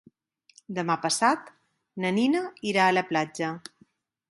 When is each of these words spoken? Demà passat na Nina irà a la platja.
Demà 0.77 0.95
passat 1.03 1.51
na 2.05 2.13
Nina 2.17 2.43
irà 2.73 2.87
a 2.89 2.97
la 2.99 3.07
platja. 3.13 3.55